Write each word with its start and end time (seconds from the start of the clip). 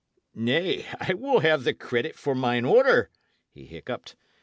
"Nay, 0.33 0.87
I 0.99 1.13
will 1.13 1.41
have 1.41 1.63
the 1.63 1.75
credit 1.75 2.15
for 2.15 2.33
mine 2.33 2.65
order," 2.65 3.11
he 3.51 3.67
hiccupped. 3.67 4.15